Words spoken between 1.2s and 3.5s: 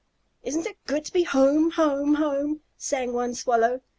home, home, home!" sang one